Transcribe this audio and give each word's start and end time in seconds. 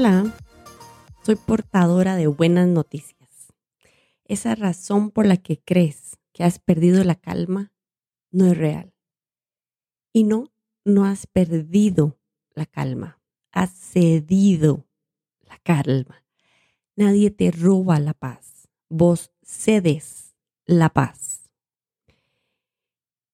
Hola, 0.00 0.32
soy 1.24 1.34
portadora 1.34 2.14
de 2.14 2.28
buenas 2.28 2.68
noticias. 2.68 3.52
Esa 4.26 4.54
razón 4.54 5.10
por 5.10 5.26
la 5.26 5.36
que 5.38 5.60
crees 5.60 6.16
que 6.32 6.44
has 6.44 6.60
perdido 6.60 7.02
la 7.02 7.16
calma 7.16 7.72
no 8.30 8.46
es 8.46 8.56
real. 8.56 8.94
Y 10.12 10.22
no, 10.22 10.52
no 10.84 11.04
has 11.04 11.26
perdido 11.26 12.16
la 12.54 12.64
calma, 12.64 13.20
has 13.50 13.72
cedido 13.72 14.86
la 15.40 15.58
calma. 15.58 16.24
Nadie 16.94 17.32
te 17.32 17.50
roba 17.50 17.98
la 17.98 18.14
paz, 18.14 18.68
vos 18.88 19.32
cedes 19.42 20.36
la 20.64 20.90
paz. 20.90 21.50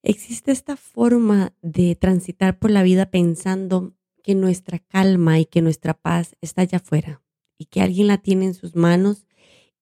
Existe 0.02 0.50
esta 0.50 0.76
forma 0.76 1.52
de 1.60 1.94
transitar 1.94 2.58
por 2.58 2.70
la 2.70 2.82
vida 2.82 3.10
pensando 3.10 3.92
que 4.24 4.34
nuestra 4.34 4.78
calma 4.78 5.38
y 5.38 5.44
que 5.44 5.60
nuestra 5.60 5.92
paz 5.92 6.34
está 6.40 6.62
allá 6.62 6.78
afuera 6.78 7.22
y 7.58 7.66
que 7.66 7.82
alguien 7.82 8.06
la 8.06 8.18
tiene 8.18 8.46
en 8.46 8.54
sus 8.54 8.74
manos 8.74 9.26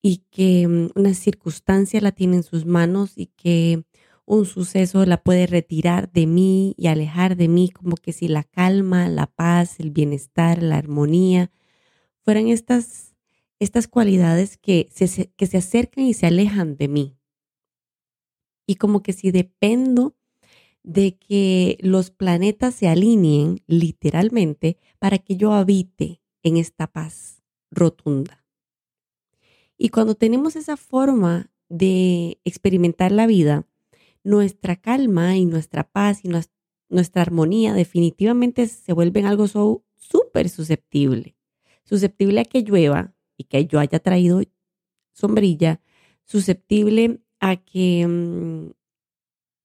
y 0.02 0.24
que 0.30 0.66
mm, 0.66 0.90
una 0.96 1.14
circunstancia 1.14 2.00
la 2.00 2.10
tiene 2.10 2.36
en 2.36 2.42
sus 2.42 2.66
manos 2.66 3.12
y 3.16 3.26
que 3.26 3.84
un 4.26 4.44
suceso 4.44 5.06
la 5.06 5.22
puede 5.22 5.46
retirar 5.46 6.10
de 6.10 6.26
mí 6.26 6.74
y 6.76 6.88
alejar 6.88 7.36
de 7.36 7.46
mí, 7.46 7.70
como 7.70 7.96
que 7.96 8.12
si 8.12 8.26
la 8.26 8.42
calma, 8.42 9.08
la 9.08 9.28
paz, 9.28 9.78
el 9.78 9.90
bienestar, 9.90 10.60
la 10.60 10.76
armonía 10.76 11.52
fueran 12.24 12.48
estas, 12.48 13.14
estas 13.60 13.86
cualidades 13.86 14.56
que 14.56 14.88
se, 14.90 15.30
que 15.36 15.46
se 15.46 15.58
acercan 15.58 16.04
y 16.04 16.14
se 16.14 16.26
alejan 16.26 16.76
de 16.76 16.88
mí. 16.88 17.16
Y 18.66 18.74
como 18.74 19.04
que 19.04 19.12
si 19.12 19.30
dependo 19.30 20.16
de 20.82 21.16
que 21.16 21.78
los 21.80 22.10
planetas 22.10 22.74
se 22.74 22.88
alineen 22.88 23.62
literalmente 23.66 24.78
para 24.98 25.18
que 25.18 25.36
yo 25.36 25.52
habite 25.52 26.20
en 26.42 26.56
esta 26.56 26.86
paz 26.86 27.42
rotunda. 27.70 28.44
Y 29.78 29.88
cuando 29.88 30.14
tenemos 30.14 30.56
esa 30.56 30.76
forma 30.76 31.50
de 31.68 32.38
experimentar 32.44 33.12
la 33.12 33.26
vida, 33.26 33.66
nuestra 34.24 34.76
calma 34.76 35.36
y 35.36 35.44
nuestra 35.44 35.84
paz 35.84 36.24
y 36.24 36.28
nuestra 36.88 37.22
armonía 37.22 37.74
definitivamente 37.74 38.66
se 38.68 38.92
vuelven 38.92 39.26
algo 39.26 39.46
súper 39.48 40.48
susceptible. 40.48 41.36
Susceptible 41.84 42.40
a 42.40 42.44
que 42.44 42.62
llueva 42.62 43.14
y 43.36 43.44
que 43.44 43.66
yo 43.66 43.80
haya 43.80 43.98
traído 43.98 44.42
sombrilla, 45.12 45.80
susceptible 46.24 47.20
a 47.40 47.56
que 47.56 48.06
mm, 48.06 48.70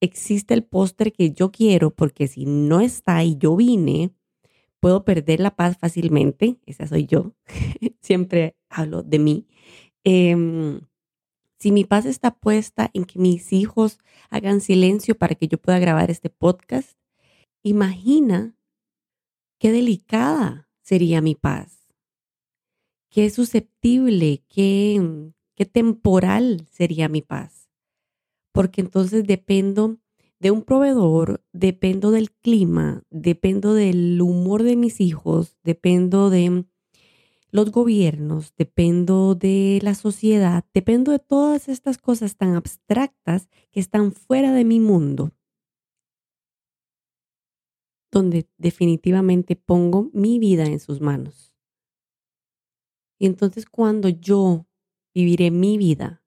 existe 0.02 0.54
el 0.54 0.64
póster 0.64 1.12
que 1.14 1.32
yo 1.32 1.52
quiero, 1.52 1.92
porque 1.92 2.28
si 2.28 2.46
no 2.46 2.82
está 2.82 3.24
y 3.24 3.38
yo 3.38 3.56
vine, 3.56 4.12
puedo 4.80 5.04
perder 5.06 5.40
la 5.40 5.56
paz 5.56 5.78
fácilmente. 5.78 6.58
Esa 6.66 6.88
soy 6.88 7.06
yo. 7.06 7.34
Siempre 8.02 8.56
hablo 8.70 9.04
de 9.04 9.20
mí. 9.20 9.48
Em, 10.04 10.82
si 11.60 11.72
mi 11.72 11.84
paz 11.84 12.06
está 12.06 12.32
puesta 12.32 12.90
en 12.94 13.06
que 13.06 13.20
mis 13.20 13.52
hijos 13.52 14.00
hagan 14.30 14.62
silencio 14.62 15.18
para 15.18 15.36
que 15.36 15.48
yo 15.48 15.58
pueda 15.58 15.80
grabar 15.80 16.12
este 16.12 16.30
podcast, 16.30 16.98
imagina 17.64 18.56
qué 19.60 19.72
delicada 19.72 20.70
sería 20.82 21.22
mi 21.22 21.36
paz. 21.36 21.74
Qué 23.10 23.30
susceptible, 23.30 24.44
qué, 24.48 25.32
qué 25.56 25.66
temporal 25.66 26.68
sería 26.70 27.10
mi 27.10 27.22
paz 27.22 27.67
porque 28.58 28.82
entonces 28.82 29.28
dependo 29.28 30.00
de 30.40 30.50
un 30.50 30.64
proveedor, 30.64 31.46
dependo 31.54 32.10
del 32.10 32.32
clima, 32.32 33.04
dependo 33.12 33.76
del 33.76 34.20
humor 34.20 34.64
de 34.64 34.76
mis 34.76 35.00
hijos, 35.00 35.60
dependo 35.64 36.32
de 36.32 36.66
los 37.52 37.72
gobiernos, 37.72 38.56
dependo 38.58 39.36
de 39.36 39.78
la 39.84 39.94
sociedad, 39.94 40.66
dependo 40.74 41.12
de 41.12 41.20
todas 41.20 41.70
estas 41.70 42.00
cosas 42.00 42.36
tan 42.36 42.56
abstractas 42.56 43.48
que 43.70 43.80
están 43.80 44.12
fuera 44.12 44.52
de 44.52 44.66
mi 44.66 44.80
mundo, 44.80 45.36
donde 48.10 48.50
definitivamente 48.58 49.56
pongo 49.56 50.10
mi 50.14 50.40
vida 50.40 50.64
en 50.64 50.80
sus 50.80 51.00
manos. 51.00 51.54
Y 53.20 53.28
entonces 53.28 53.68
cuando 53.68 54.10
yo 54.10 54.66
viviré 55.14 55.52
mi 55.52 55.78
vida 55.78 56.24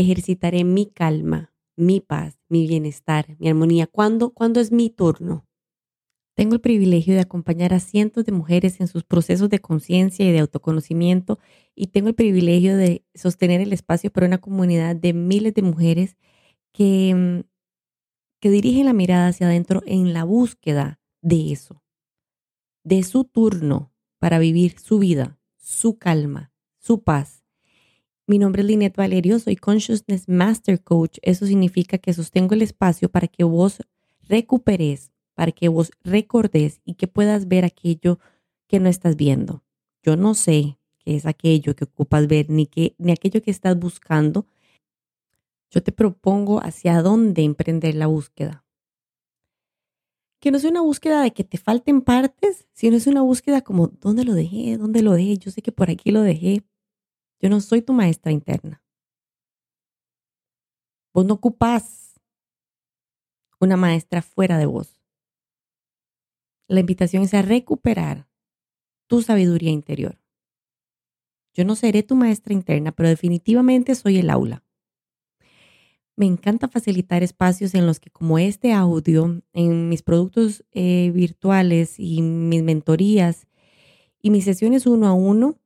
ejercitaré 0.00 0.62
mi 0.64 0.86
calma, 0.86 1.54
mi 1.74 2.00
paz, 2.00 2.38
mi 2.48 2.66
bienestar, 2.66 3.36
mi 3.38 3.48
armonía. 3.48 3.86
¿Cuándo, 3.86 4.30
¿Cuándo 4.30 4.60
es 4.60 4.70
mi 4.70 4.90
turno? 4.90 5.46
Tengo 6.34 6.54
el 6.54 6.60
privilegio 6.60 7.14
de 7.14 7.20
acompañar 7.20 7.72
a 7.72 7.80
cientos 7.80 8.26
de 8.26 8.32
mujeres 8.32 8.78
en 8.80 8.88
sus 8.88 9.04
procesos 9.04 9.48
de 9.48 9.58
conciencia 9.58 10.28
y 10.28 10.32
de 10.32 10.40
autoconocimiento 10.40 11.38
y 11.74 11.86
tengo 11.86 12.08
el 12.08 12.14
privilegio 12.14 12.76
de 12.76 13.06
sostener 13.14 13.62
el 13.62 13.72
espacio 13.72 14.12
para 14.12 14.26
una 14.26 14.38
comunidad 14.38 14.96
de 14.96 15.14
miles 15.14 15.54
de 15.54 15.62
mujeres 15.62 16.18
que, 16.74 17.14
mm, 17.14 17.48
que 18.42 18.50
dirigen 18.50 18.84
la 18.84 18.92
mirada 18.92 19.28
hacia 19.28 19.46
adentro 19.46 19.82
en 19.86 20.12
la 20.12 20.24
búsqueda 20.24 21.00
de 21.22 21.52
eso, 21.52 21.82
de 22.84 23.02
su 23.02 23.24
turno 23.24 23.94
para 24.18 24.38
vivir 24.38 24.78
su 24.78 24.98
vida, 24.98 25.38
su 25.56 25.96
calma, 25.96 26.52
su 26.78 27.02
paz 27.02 27.45
mi 28.26 28.38
nombre 28.38 28.62
es 28.62 28.68
Linet 28.68 28.96
Valerio, 28.96 29.38
soy 29.38 29.56
Consciousness 29.56 30.28
Master 30.28 30.82
Coach. 30.82 31.18
Eso 31.22 31.46
significa 31.46 31.98
que 31.98 32.12
sostengo 32.12 32.54
el 32.54 32.62
espacio 32.62 33.08
para 33.08 33.28
que 33.28 33.44
vos 33.44 33.78
recuperes, 34.28 35.12
para 35.34 35.52
que 35.52 35.68
vos 35.68 35.92
recordes 36.02 36.80
y 36.84 36.94
que 36.94 37.06
puedas 37.06 37.46
ver 37.46 37.64
aquello 37.64 38.18
que 38.66 38.80
no 38.80 38.88
estás 38.88 39.16
viendo. 39.16 39.62
Yo 40.02 40.16
no 40.16 40.34
sé 40.34 40.76
qué 40.98 41.14
es 41.14 41.24
aquello 41.24 41.76
que 41.76 41.84
ocupas 41.84 42.26
ver 42.26 42.50
ni, 42.50 42.66
que, 42.66 42.96
ni 42.98 43.12
aquello 43.12 43.40
que 43.42 43.52
estás 43.52 43.78
buscando. 43.78 44.46
Yo 45.70 45.82
te 45.82 45.92
propongo 45.92 46.60
hacia 46.60 47.00
dónde 47.02 47.42
emprender 47.42 47.94
la 47.94 48.08
búsqueda. 48.08 48.64
Que 50.40 50.50
no 50.50 50.58
sea 50.58 50.70
una 50.70 50.80
búsqueda 50.80 51.22
de 51.22 51.32
que 51.32 51.44
te 51.44 51.58
falten 51.58 52.02
partes, 52.02 52.66
sino 52.72 52.96
es 52.96 53.06
una 53.06 53.22
búsqueda 53.22 53.62
como, 53.62 53.86
¿dónde 53.86 54.24
lo 54.24 54.34
dejé? 54.34 54.76
¿Dónde 54.76 55.02
lo 55.02 55.12
dejé? 55.12 55.38
Yo 55.38 55.50
sé 55.52 55.62
que 55.62 55.72
por 55.72 55.90
aquí 55.90 56.10
lo 56.10 56.22
dejé 56.22 56.64
yo 57.40 57.48
no 57.48 57.60
soy 57.60 57.82
tu 57.82 57.92
maestra 57.92 58.32
interna. 58.32 58.82
Vos 61.12 61.24
no 61.24 61.34
ocupás 61.34 62.20
una 63.60 63.76
maestra 63.76 64.22
fuera 64.22 64.58
de 64.58 64.66
vos. 64.66 65.00
La 66.68 66.80
invitación 66.80 67.22
es 67.22 67.34
a 67.34 67.42
recuperar 67.42 68.28
tu 69.06 69.22
sabiduría 69.22 69.70
interior. 69.70 70.20
Yo 71.54 71.64
no 71.64 71.74
seré 71.74 72.02
tu 72.02 72.16
maestra 72.16 72.52
interna, 72.52 72.92
pero 72.92 73.08
definitivamente 73.08 73.94
soy 73.94 74.18
el 74.18 74.28
aula. 74.28 74.62
Me 76.16 76.26
encanta 76.26 76.68
facilitar 76.68 77.22
espacios 77.22 77.74
en 77.74 77.86
los 77.86 78.00
que, 78.00 78.10
como 78.10 78.38
este 78.38 78.72
audio, 78.72 79.42
en 79.52 79.88
mis 79.88 80.02
productos 80.02 80.64
eh, 80.72 81.10
virtuales 81.14 81.98
y 81.98 82.20
mis 82.22 82.62
mentorías 82.62 83.46
y 84.20 84.30
mis 84.30 84.44
sesiones 84.44 84.86
uno 84.86 85.06
a 85.06 85.12
uno, 85.12 85.58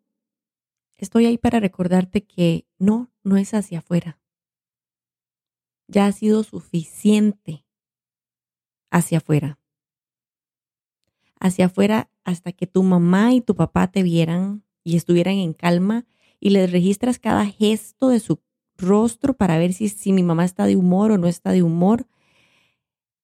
Estoy 1.00 1.24
ahí 1.24 1.38
para 1.38 1.60
recordarte 1.60 2.24
que 2.24 2.66
no, 2.78 3.10
no 3.24 3.38
es 3.38 3.54
hacia 3.54 3.78
afuera. 3.78 4.20
Ya 5.88 6.04
ha 6.04 6.12
sido 6.12 6.42
suficiente 6.44 7.64
hacia 8.90 9.18
afuera. 9.18 9.58
Hacia 11.40 11.66
afuera 11.66 12.10
hasta 12.24 12.52
que 12.52 12.66
tu 12.66 12.82
mamá 12.82 13.32
y 13.32 13.40
tu 13.40 13.56
papá 13.56 13.90
te 13.90 14.02
vieran 14.02 14.62
y 14.84 14.96
estuvieran 14.96 15.36
en 15.36 15.54
calma 15.54 16.04
y 16.38 16.50
les 16.50 16.70
registras 16.70 17.18
cada 17.18 17.46
gesto 17.46 18.08
de 18.08 18.20
su 18.20 18.42
rostro 18.76 19.32
para 19.32 19.56
ver 19.56 19.72
si, 19.72 19.88
si 19.88 20.12
mi 20.12 20.22
mamá 20.22 20.44
está 20.44 20.66
de 20.66 20.76
humor 20.76 21.12
o 21.12 21.18
no 21.18 21.28
está 21.28 21.52
de 21.52 21.62
humor. 21.62 22.06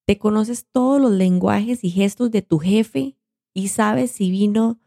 Te 0.06 0.16
conoces 0.16 0.64
todos 0.72 0.98
los 0.98 1.10
lenguajes 1.10 1.84
y 1.84 1.90
gestos 1.90 2.30
de 2.30 2.40
tu 2.40 2.58
jefe 2.58 3.18
y 3.52 3.68
sabes 3.68 4.12
si 4.12 4.30
vino 4.30 4.80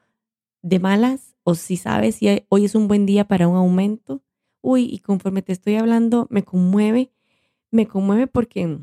de 0.63 0.79
malas 0.79 1.28
o 1.49 1.55
si 1.55 1.77
sabes 1.77 2.15
si 2.15 2.43
hoy 2.49 2.65
es 2.65 2.75
un 2.75 2.87
buen 2.87 3.05
día 3.05 3.27
para 3.27 3.47
un 3.47 3.55
aumento. 3.55 4.21
Uy, 4.61 4.83
y 4.83 4.99
conforme 4.99 5.41
te 5.41 5.51
estoy 5.51 5.75
hablando, 5.75 6.27
me 6.29 6.43
conmueve, 6.43 7.11
me 7.71 7.87
conmueve 7.87 8.27
porque 8.27 8.79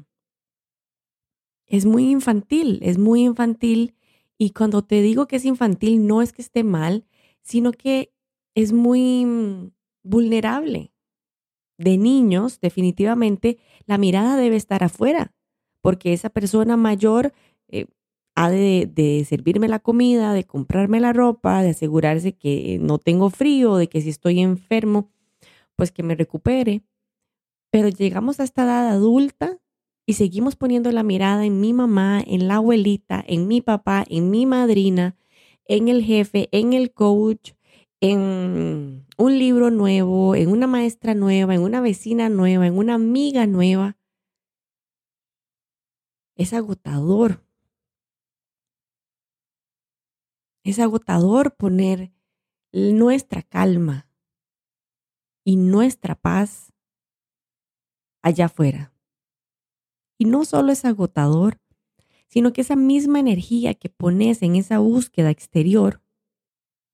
es 1.66 1.86
muy 1.86 2.10
infantil, 2.10 2.80
es 2.82 2.98
muy 2.98 3.22
infantil. 3.22 3.94
Y 4.36 4.50
cuando 4.50 4.82
te 4.82 5.00
digo 5.00 5.26
que 5.26 5.36
es 5.36 5.44
infantil, 5.44 6.06
no 6.06 6.22
es 6.22 6.32
que 6.32 6.42
esté 6.42 6.64
mal, 6.64 7.04
sino 7.42 7.72
que 7.72 8.12
es 8.54 8.72
muy 8.72 9.24
mm, 9.24 9.70
vulnerable. 10.02 10.92
De 11.78 11.98
niños, 11.98 12.58
definitivamente, 12.60 13.58
la 13.86 13.98
mirada 13.98 14.36
debe 14.36 14.56
estar 14.56 14.82
afuera, 14.82 15.34
porque 15.82 16.12
esa 16.12 16.30
persona 16.30 16.76
mayor 16.76 17.32
eh, 17.68 17.86
ha 18.36 18.50
de, 18.50 19.26
servirme 19.26 19.66
la 19.66 19.78
comida, 19.78 20.34
de 20.34 20.44
comprarme 20.44 21.00
la 21.00 21.14
ropa, 21.14 21.62
de 21.62 21.70
asegurarse 21.70 22.34
que 22.34 22.78
no 22.80 22.98
tengo 22.98 23.30
frío, 23.30 23.76
de 23.76 23.88
que 23.88 24.02
si 24.02 24.10
estoy 24.10 24.40
enfermo, 24.40 25.10
pues 25.74 25.90
que 25.90 26.02
me 26.02 26.14
recupere. 26.14 26.82
Pero 27.70 27.88
llegamos 27.88 28.38
a 28.38 28.44
esta 28.44 28.64
edad 28.64 28.88
adulta 28.88 29.58
y 30.04 30.12
seguimos 30.12 30.54
poniendo 30.54 30.92
la 30.92 31.02
mirada 31.02 31.46
en 31.46 31.60
mi 31.60 31.72
mamá, 31.72 32.22
en 32.24 32.46
la 32.46 32.56
abuelita, 32.56 33.24
en 33.26 33.48
mi 33.48 33.62
papá, 33.62 34.04
en 34.06 34.30
mi 34.30 34.44
madrina, 34.44 35.16
en 35.64 35.88
el 35.88 36.04
jefe, 36.04 36.50
en 36.52 36.74
el 36.74 36.92
coach, 36.92 37.52
en 38.02 39.06
un 39.16 39.38
libro 39.38 39.70
nuevo, 39.70 40.34
en 40.34 40.50
una 40.50 40.66
maestra 40.66 41.14
nueva, 41.14 41.54
en 41.54 41.62
una 41.62 41.80
vecina 41.80 42.28
nueva, 42.28 42.66
en 42.66 42.76
una 42.76 42.94
amiga 42.94 43.46
nueva. 43.46 43.96
Es 46.36 46.52
agotador. 46.52 47.45
Es 50.66 50.80
agotador 50.80 51.54
poner 51.54 52.10
nuestra 52.72 53.42
calma 53.42 54.10
y 55.44 55.54
nuestra 55.54 56.16
paz 56.16 56.72
allá 58.20 58.46
afuera. 58.46 58.92
Y 60.18 60.24
no 60.24 60.44
solo 60.44 60.72
es 60.72 60.84
agotador, 60.84 61.60
sino 62.26 62.52
que 62.52 62.62
esa 62.62 62.74
misma 62.74 63.20
energía 63.20 63.74
que 63.74 63.90
pones 63.90 64.42
en 64.42 64.56
esa 64.56 64.80
búsqueda 64.80 65.30
exterior, 65.30 66.02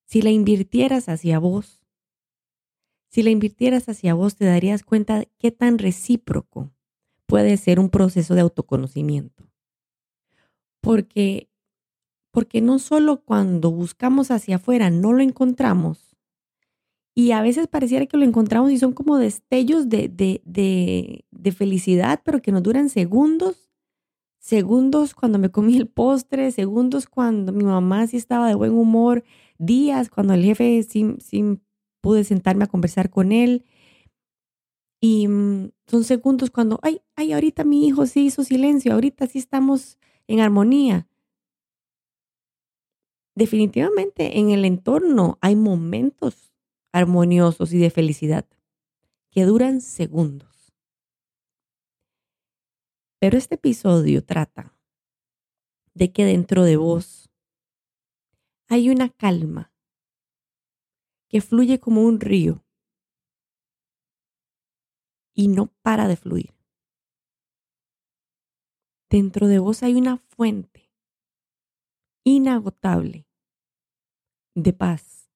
si 0.04 0.20
la 0.20 0.28
invirtieras 0.28 1.08
hacia 1.08 1.38
vos, 1.38 1.80
si 3.08 3.22
la 3.22 3.30
invirtieras 3.30 3.88
hacia 3.88 4.12
vos, 4.12 4.36
te 4.36 4.44
darías 4.44 4.82
cuenta 4.82 5.20
de 5.20 5.32
qué 5.38 5.50
tan 5.50 5.78
recíproco 5.78 6.74
puede 7.24 7.56
ser 7.56 7.80
un 7.80 7.88
proceso 7.88 8.34
de 8.34 8.42
autoconocimiento. 8.42 9.50
Porque, 10.82 11.48
porque 12.32 12.60
no 12.60 12.80
solo 12.80 13.22
cuando 13.22 13.70
buscamos 13.70 14.32
hacia 14.32 14.56
afuera 14.56 14.90
no 14.90 15.12
lo 15.12 15.22
encontramos, 15.22 16.16
y 17.14 17.32
a 17.32 17.42
veces 17.42 17.68
pareciera 17.68 18.06
que 18.06 18.16
lo 18.16 18.24
encontramos 18.24 18.72
y 18.72 18.78
son 18.78 18.92
como 18.92 19.18
destellos 19.18 19.88
de, 19.88 20.08
de, 20.08 21.24
de 21.30 21.52
felicidad, 21.52 22.22
pero 22.24 22.42
que 22.42 22.52
nos 22.52 22.62
duran 22.62 22.88
segundos 22.88 23.72
segundos 24.42 25.14
cuando 25.14 25.38
me 25.38 25.50
comí 25.50 25.76
el 25.76 25.86
postre, 25.86 26.50
segundos 26.50 27.06
cuando 27.06 27.52
mi 27.52 27.64
mamá 27.64 28.08
sí 28.08 28.16
estaba 28.16 28.48
de 28.48 28.56
buen 28.56 28.72
humor, 28.72 29.22
días 29.56 30.10
cuando 30.10 30.34
el 30.34 30.42
jefe 30.42 30.82
sí, 30.82 31.16
pude 32.00 32.24
sentarme 32.24 32.64
a 32.64 32.66
conversar 32.66 33.08
con 33.08 33.30
él. 33.30 33.64
Y 35.00 35.28
mm, 35.28 35.70
son 35.86 36.04
segundos 36.04 36.50
cuando, 36.50 36.80
ay, 36.82 37.00
ay, 37.14 37.32
ahorita 37.32 37.62
mi 37.62 37.86
hijo 37.86 38.06
sí 38.06 38.26
hizo 38.26 38.42
silencio, 38.42 38.92
ahorita 38.92 39.28
sí 39.28 39.38
estamos 39.38 39.98
en 40.26 40.40
armonía. 40.40 41.06
Definitivamente 43.34 44.38
en 44.38 44.50
el 44.50 44.64
entorno 44.64 45.38
hay 45.40 45.56
momentos 45.56 46.52
armoniosos 46.92 47.72
y 47.72 47.78
de 47.78 47.90
felicidad 47.90 48.46
que 49.30 49.44
duran 49.44 49.80
segundos. 49.80 50.74
Pero 53.18 53.38
este 53.38 53.54
episodio 53.54 54.22
trata 54.24 54.76
de 55.94 56.12
que 56.12 56.24
dentro 56.24 56.64
de 56.64 56.76
vos 56.76 57.30
hay 58.68 58.90
una 58.90 59.08
calma 59.08 59.72
que 61.28 61.40
fluye 61.40 61.80
como 61.80 62.02
un 62.02 62.20
río 62.20 62.62
y 65.34 65.48
no 65.48 65.72
para 65.82 66.08
de 66.08 66.16
fluir. 66.16 66.54
Dentro 69.08 69.46
de 69.46 69.58
vos 69.58 69.82
hay 69.82 69.94
una 69.94 70.18
fuente 70.18 70.81
inagotable 72.24 73.26
de 74.54 74.72
paz 74.72 75.30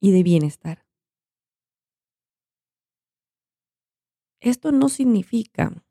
y 0.00 0.12
de 0.12 0.22
bienestar. 0.22 0.86
Esto 4.40 4.72
no 4.72 4.88
significa 4.88 5.84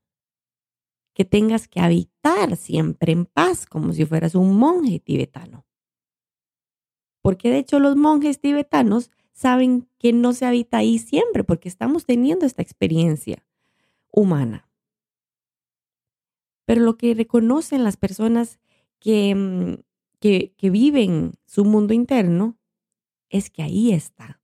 que 1.13 1.25
tengas 1.25 1.67
que 1.67 1.79
habitar 1.79 2.57
siempre 2.57 3.13
en 3.13 3.25
paz, 3.25 3.65
como 3.65 3.93
si 3.93 4.05
fueras 4.05 4.35
un 4.35 4.57
monje 4.57 4.99
tibetano. 4.99 5.65
Porque 7.21 7.49
de 7.49 7.57
hecho 7.57 7.79
los 7.79 7.95
monjes 7.95 8.39
tibetanos 8.39 9.09
saben 9.31 9.89
que 9.97 10.13
no 10.13 10.33
se 10.33 10.45
habita 10.45 10.77
ahí 10.77 10.99
siempre, 10.99 11.43
porque 11.43 11.69
estamos 11.69 12.05
teniendo 12.05 12.45
esta 12.45 12.61
experiencia 12.61 13.45
humana. 14.11 14.69
Pero 16.65 16.81
lo 16.81 16.97
que 16.97 17.13
reconocen 17.13 17.83
las 17.83 17.97
personas 17.97 18.59
que, 18.99 19.33
mm, 19.35 19.83
que, 20.19 20.53
viven 20.61 21.33
su 21.45 21.65
mundo 21.65 21.93
interno 21.93 22.57
es 23.29 23.49
que 23.49 23.63
ahí 23.63 23.91
está. 23.91 24.41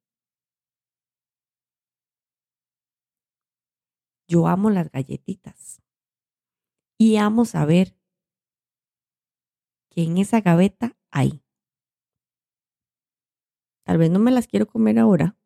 Yo 4.27 4.47
amo 4.47 4.69
las 4.69 4.89
galletitas. 4.91 5.81
Y 6.97 7.17
amo 7.17 7.45
saber 7.45 7.97
que 9.89 10.03
en 10.03 10.17
esa 10.17 10.41
gaveta 10.41 10.97
hay. 11.09 11.43
Tal 13.83 13.97
vez 13.97 14.11
no 14.11 14.19
me 14.19 14.31
las 14.31 14.47
quiero 14.47 14.67
comer 14.67 14.99
ahora. 14.99 15.37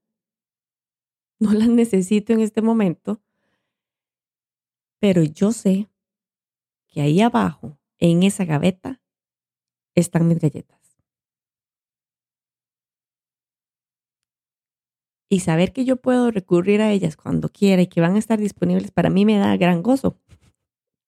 No 1.38 1.52
las 1.52 1.68
necesito 1.68 2.32
en 2.32 2.40
este 2.40 2.62
momento. 2.62 3.22
Pero 5.00 5.22
yo 5.24 5.52
sé 5.52 5.90
que 6.88 7.02
ahí 7.02 7.20
abajo, 7.20 7.78
en 7.98 8.24
esa 8.24 8.46
gaveta, 8.46 9.02
están 9.96 10.28
mis 10.28 10.40
galletas. 10.40 10.80
Y 15.30 15.40
saber 15.40 15.74
que 15.74 15.86
yo 15.86 15.98
puedo 15.98 16.32
recurrir 16.32 16.82
a 16.82 16.92
ellas 16.92 17.18
cuando 17.18 17.50
quiera 17.50 17.82
y 17.82 17.88
que 17.88 18.02
van 18.02 18.16
a 18.16 18.20
estar 18.20 18.40
disponibles 18.40 18.92
para 18.92 19.10
mí 19.10 19.26
me 19.26 19.38
da 19.38 19.58
gran 19.58 19.82
gozo. 19.82 20.20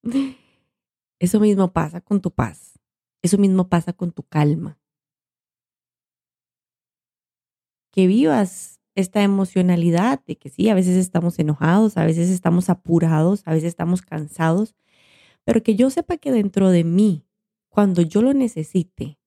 Eso 1.19 1.39
mismo 1.39 1.71
pasa 1.71 2.01
con 2.01 2.21
tu 2.21 2.31
paz. 2.31 2.79
Eso 3.21 3.37
mismo 3.37 3.69
pasa 3.69 3.93
con 3.93 4.11
tu 4.11 4.23
calma. 4.23 4.79
Que 7.91 8.07
vivas 8.07 8.79
esta 8.95 9.21
emocionalidad 9.21 10.23
de 10.25 10.37
que 10.37 10.49
sí, 10.49 10.69
a 10.69 10.75
veces 10.75 10.95
estamos 10.95 11.37
enojados, 11.37 11.97
a 11.97 12.05
veces 12.05 12.29
estamos 12.29 12.69
apurados, 12.69 13.43
a 13.45 13.53
veces 13.53 13.69
estamos 13.69 14.01
cansados, 14.01 14.75
pero 15.43 15.61
que 15.61 15.75
yo 15.75 15.89
sepa 15.91 16.17
que 16.17 16.31
dentro 16.31 16.71
de 16.71 16.83
mí, 16.83 17.26
cuando 17.77 18.01
yo 18.01 18.23
lo 18.23 18.33
necesite, 18.33 19.19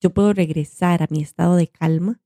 yo 0.00 0.14
puedo 0.14 0.32
regresar 0.32 1.02
a 1.02 1.08
mi 1.10 1.22
estado 1.22 1.56
de 1.56 1.66
calma, 1.66 2.22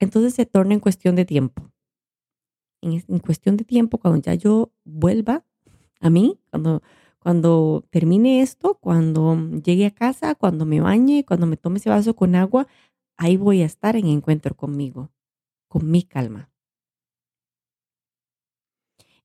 entonces 0.00 0.32
se 0.32 0.46
torna 0.46 0.72
en 0.72 0.80
cuestión 0.80 1.16
de 1.16 1.26
tiempo. 1.26 1.70
En, 2.80 3.04
en 3.06 3.18
cuestión 3.18 3.58
de 3.58 3.66
tiempo, 3.66 3.98
cuando 3.98 4.22
ya 4.22 4.32
yo 4.32 4.72
vuelva 4.84 5.44
a 6.00 6.08
mí, 6.08 6.40
cuando, 6.48 6.82
cuando 7.18 7.84
termine 7.90 8.40
esto, 8.40 8.78
cuando 8.80 9.36
llegue 9.62 9.84
a 9.84 9.94
casa, 9.94 10.34
cuando 10.34 10.64
me 10.64 10.80
bañe, 10.80 11.26
cuando 11.26 11.46
me 11.46 11.58
tome 11.58 11.76
ese 11.76 11.90
vaso 11.90 12.16
con 12.16 12.36
agua, 12.36 12.66
ahí 13.18 13.36
voy 13.36 13.60
a 13.60 13.66
estar 13.66 13.96
en 13.96 14.06
encuentro 14.06 14.56
conmigo, 14.56 15.12
con 15.68 15.90
mi 15.90 16.02
calma. 16.04 16.50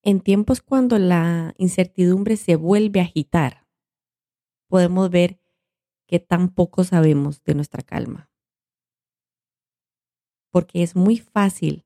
En 0.03 0.19
tiempos 0.19 0.59
cuando 0.59 0.99
la 0.99 1.53
incertidumbre 1.57 2.35
se 2.35 2.57
vuelve 2.57 2.99
a 2.99 3.03
agitar, 3.03 3.60
podemos 4.71 5.09
ver 5.09 5.37
que 6.07 6.19
tan 6.19 6.47
poco 6.47 6.85
sabemos 6.85 7.43
de 7.43 7.55
nuestra 7.55 7.83
calma. 7.83 8.31
Porque 10.49 10.81
es 10.81 10.95
muy 10.95 11.17
fácil 11.17 11.85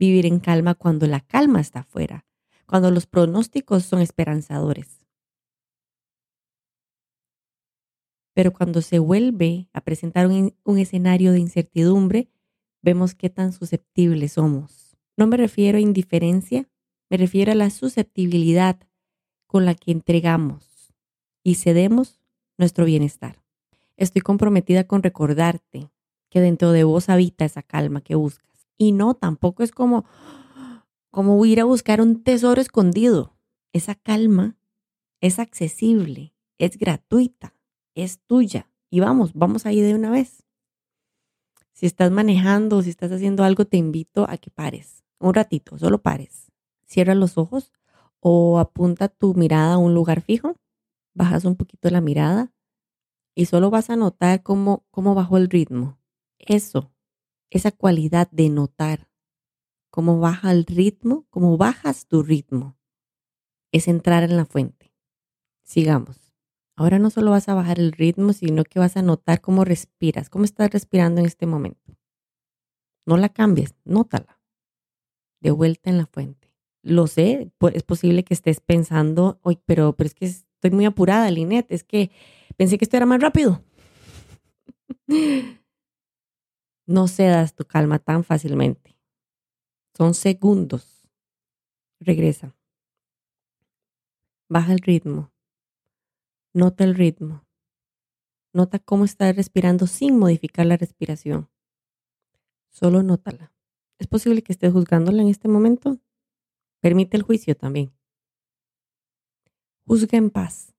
vivir 0.00 0.26
en 0.26 0.40
calma 0.40 0.74
cuando 0.74 1.06
la 1.06 1.20
calma 1.20 1.60
está 1.60 1.80
afuera, 1.80 2.26
cuando 2.66 2.90
los 2.90 3.06
pronósticos 3.06 3.84
son 3.84 4.00
esperanzadores. 4.00 5.06
Pero 8.34 8.52
cuando 8.52 8.82
se 8.82 8.98
vuelve 8.98 9.68
a 9.72 9.80
presentar 9.80 10.26
un, 10.26 10.78
escenario 10.78 11.30
de 11.30 11.38
incertidumbre, 11.38 12.28
vemos 12.82 13.14
qué 13.14 13.30
tan 13.30 13.52
susceptibles 13.52 14.32
somos. 14.32 14.96
No 15.16 15.28
me 15.28 15.36
refiero 15.36 15.78
a 15.78 15.80
indiferencia, 15.80 16.68
me 17.08 17.16
refiero 17.16 17.52
a 17.52 17.54
la 17.54 17.70
susceptibilidad 17.70 18.80
con 19.46 19.64
la 19.64 19.76
que 19.76 19.92
entregamos 19.92 20.92
y 21.44 21.54
cedemos 21.54 22.23
nuestro 22.58 22.84
bienestar. 22.84 23.42
Estoy 23.96 24.22
comprometida 24.22 24.84
con 24.84 25.02
recordarte 25.02 25.90
que 26.28 26.40
dentro 26.40 26.72
de 26.72 26.84
vos 26.84 27.08
habita 27.08 27.44
esa 27.44 27.62
calma 27.62 28.00
que 28.00 28.14
buscas. 28.14 28.66
Y 28.76 28.92
no, 28.92 29.14
tampoco 29.14 29.62
es 29.62 29.70
como, 29.70 30.04
como 31.10 31.44
ir 31.46 31.60
a 31.60 31.64
buscar 31.64 32.00
un 32.00 32.22
tesoro 32.24 32.60
escondido. 32.60 33.36
Esa 33.72 33.94
calma 33.94 34.56
es 35.20 35.38
accesible, 35.38 36.34
es 36.58 36.76
gratuita, 36.76 37.54
es 37.94 38.18
tuya. 38.26 38.68
Y 38.90 39.00
vamos, 39.00 39.32
vamos 39.34 39.66
ahí 39.66 39.80
de 39.80 39.94
una 39.94 40.10
vez. 40.10 40.44
Si 41.72 41.86
estás 41.86 42.10
manejando, 42.10 42.82
si 42.82 42.90
estás 42.90 43.10
haciendo 43.10 43.42
algo, 43.42 43.64
te 43.64 43.76
invito 43.76 44.26
a 44.28 44.36
que 44.38 44.50
pares. 44.50 45.02
Un 45.18 45.34
ratito, 45.34 45.78
solo 45.78 46.02
pares. 46.02 46.52
Cierra 46.86 47.14
los 47.14 47.38
ojos 47.38 47.72
o 48.20 48.58
apunta 48.58 49.08
tu 49.08 49.34
mirada 49.34 49.74
a 49.74 49.78
un 49.78 49.94
lugar 49.94 50.20
fijo. 50.20 50.56
Bajas 51.14 51.44
un 51.44 51.56
poquito 51.56 51.88
la 51.90 52.00
mirada 52.00 52.52
y 53.34 53.46
solo 53.46 53.70
vas 53.70 53.90
a 53.90 53.96
notar 53.96 54.42
cómo, 54.42 54.84
cómo 54.90 55.14
bajó 55.14 55.36
el 55.36 55.48
ritmo. 55.48 55.98
Eso, 56.38 56.92
esa 57.50 57.70
cualidad 57.72 58.28
de 58.30 58.50
notar 58.50 59.08
cómo 59.90 60.18
baja 60.18 60.50
el 60.50 60.66
ritmo, 60.66 61.24
cómo 61.30 61.56
bajas 61.56 62.08
tu 62.08 62.24
ritmo, 62.24 62.76
es 63.70 63.86
entrar 63.86 64.24
en 64.24 64.36
la 64.36 64.44
fuente. 64.44 64.92
Sigamos. 65.62 66.34
Ahora 66.76 66.98
no 66.98 67.10
solo 67.10 67.30
vas 67.30 67.48
a 67.48 67.54
bajar 67.54 67.78
el 67.78 67.92
ritmo, 67.92 68.32
sino 68.32 68.64
que 68.64 68.80
vas 68.80 68.96
a 68.96 69.02
notar 69.02 69.40
cómo 69.40 69.64
respiras, 69.64 70.28
cómo 70.28 70.44
estás 70.44 70.72
respirando 70.72 71.20
en 71.20 71.26
este 71.26 71.46
momento. 71.46 71.96
No 73.06 73.16
la 73.16 73.28
cambies, 73.28 73.76
nótala. 73.84 74.40
De 75.40 75.52
vuelta 75.52 75.90
en 75.90 75.98
la 75.98 76.06
fuente. 76.06 76.52
Lo 76.82 77.06
sé, 77.06 77.52
es 77.72 77.82
posible 77.84 78.24
que 78.24 78.34
estés 78.34 78.60
pensando, 78.60 79.38
hoy, 79.42 79.60
pero, 79.64 79.94
pero 79.94 80.08
es 80.08 80.14
que 80.14 80.26
estoy 80.64 80.74
muy 80.74 80.86
apurada, 80.86 81.30
Linet, 81.30 81.70
es 81.70 81.84
que 81.84 82.10
pensé 82.56 82.78
que 82.78 82.86
esto 82.86 82.96
era 82.96 83.04
más 83.04 83.20
rápido. 83.20 83.62
No 86.86 87.08
cedas 87.08 87.54
tu 87.54 87.64
calma 87.64 87.98
tan 87.98 88.24
fácilmente. 88.24 88.96
Son 89.96 90.14
segundos. 90.14 91.06
Regresa. 92.00 92.54
Baja 94.48 94.72
el 94.72 94.80
ritmo. 94.80 95.32
Nota 96.52 96.84
el 96.84 96.94
ritmo. 96.94 97.46
Nota 98.52 98.78
cómo 98.78 99.04
estás 99.04 99.34
respirando 99.36 99.86
sin 99.86 100.18
modificar 100.18 100.66
la 100.66 100.76
respiración. 100.76 101.50
Solo 102.70 103.02
nótala. 103.02 103.52
¿Es 103.98 104.06
posible 104.06 104.42
que 104.42 104.52
estés 104.52 104.72
juzgándola 104.72 105.22
en 105.22 105.28
este 105.28 105.48
momento? 105.48 105.98
Permite 106.80 107.16
el 107.16 107.22
juicio 107.22 107.56
también. 107.56 107.92
Juzga 109.86 110.18
en 110.18 110.30
paz. 110.30 110.74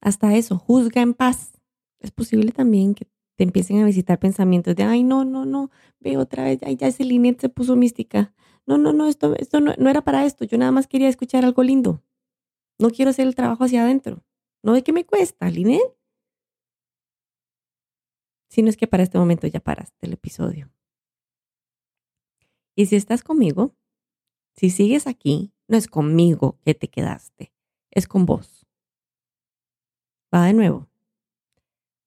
Hasta 0.00 0.34
eso, 0.34 0.58
juzga 0.58 1.02
en 1.02 1.14
paz. 1.14 1.52
Es 1.98 2.10
posible 2.10 2.52
también 2.52 2.94
que 2.94 3.06
te 3.36 3.44
empiecen 3.44 3.80
a 3.80 3.86
visitar 3.86 4.18
pensamientos 4.18 4.76
de, 4.76 4.82
ay, 4.82 5.02
no, 5.02 5.24
no, 5.24 5.44
no, 5.44 5.70
ve 5.98 6.16
otra 6.16 6.44
vez, 6.44 6.58
ay, 6.62 6.76
ya 6.76 6.88
ese 6.88 7.04
línea 7.04 7.34
se 7.38 7.48
puso 7.48 7.76
mística. 7.76 8.34
No, 8.66 8.78
no, 8.78 8.92
no, 8.92 9.08
esto, 9.08 9.34
esto 9.36 9.60
no, 9.60 9.74
no 9.78 9.90
era 9.90 10.02
para 10.02 10.24
esto. 10.24 10.44
Yo 10.44 10.58
nada 10.58 10.72
más 10.72 10.86
quería 10.86 11.08
escuchar 11.08 11.44
algo 11.44 11.62
lindo. 11.62 12.02
No 12.78 12.90
quiero 12.90 13.10
hacer 13.10 13.26
el 13.26 13.34
trabajo 13.34 13.64
hacia 13.64 13.82
adentro. 13.82 14.24
No 14.62 14.72
de 14.72 14.82
qué 14.82 14.92
me 14.92 15.04
cuesta, 15.04 15.50
Linet. 15.50 15.80
Si 18.50 18.62
no 18.62 18.68
es 18.68 18.76
que 18.76 18.86
para 18.86 19.02
este 19.02 19.18
momento 19.18 19.46
ya 19.46 19.60
paraste 19.60 20.06
el 20.06 20.12
episodio. 20.12 20.70
Y 22.76 22.86
si 22.86 22.96
estás 22.96 23.22
conmigo, 23.22 23.74
si 24.56 24.70
sigues 24.70 25.06
aquí, 25.06 25.52
no 25.68 25.76
es 25.76 25.86
conmigo 25.86 26.58
que 26.64 26.74
te 26.74 26.88
quedaste, 26.88 27.52
es 27.90 28.06
con 28.06 28.26
vos. 28.26 28.66
Va 30.32 30.46
de 30.46 30.52
nuevo. 30.52 30.88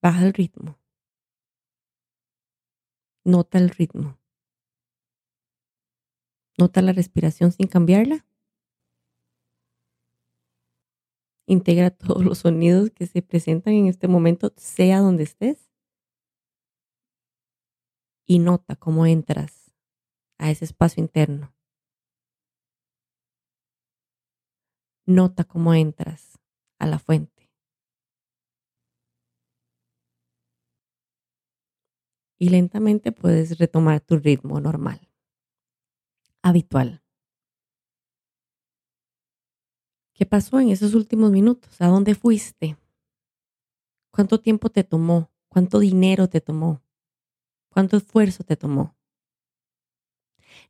Baja 0.02 0.26
el 0.26 0.34
ritmo. 0.34 0.78
Nota 3.26 3.58
el 3.58 3.70
ritmo. 3.70 4.18
Nota 6.58 6.82
la 6.82 6.94
respiración 6.94 7.52
sin 7.52 7.68
cambiarla. 7.68 8.26
Integra 11.46 11.90
todos 11.92 12.24
los 12.24 12.40
sonidos 12.40 12.92
que 12.92 13.08
se 13.08 13.22
presentan 13.22 13.74
en 13.74 13.88
este 13.88 14.08
momento, 14.08 14.54
sea 14.56 15.00
donde 15.00 15.24
estés. 15.24 15.70
Y 18.26 18.40
nota 18.40 18.76
cómo 18.76 19.06
entras 19.06 19.72
a 20.38 20.50
ese 20.50 20.66
espacio 20.66 21.02
interno. 21.02 21.53
Nota 25.06 25.44
cómo 25.44 25.74
entras 25.74 26.40
a 26.80 26.88
la 26.88 26.98
fuente. 26.98 27.50
Y 32.40 32.50
lentamente 32.50 33.12
puedes 33.12 33.58
retomar 33.58 34.00
tu 34.00 34.18
ritmo 34.18 34.60
normal, 34.62 35.10
habitual. 36.42 37.02
¿Qué 40.14 40.26
pasó 40.26 40.60
en 40.60 40.70
esos 40.70 40.94
últimos 40.94 41.32
minutos? 41.32 41.82
¿A 41.82 41.88
dónde 41.88 42.16
fuiste? 42.16 42.78
¿Cuánto 44.12 44.40
tiempo 44.40 44.70
te 44.70 44.84
tomó? 44.86 45.32
¿Cuánto 45.50 45.80
dinero 45.80 46.30
te 46.30 46.40
tomó? 46.40 46.82
¿Cuánto 47.70 47.98
esfuerzo 47.98 48.44
te 48.44 48.56
tomó? 48.56 48.96